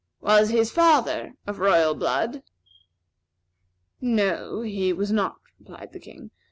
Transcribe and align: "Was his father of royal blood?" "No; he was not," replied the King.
"Was 0.19 0.49
his 0.49 0.71
father 0.71 1.35
of 1.45 1.59
royal 1.59 1.93
blood?" 1.93 2.41
"No; 4.01 4.61
he 4.63 4.91
was 4.93 5.11
not," 5.11 5.35
replied 5.59 5.93
the 5.93 5.99
King. 5.99 6.31